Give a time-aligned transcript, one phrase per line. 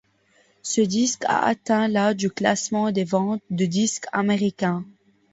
[0.63, 4.83] Ce disque a atteint la du classement des ventes de disques américain.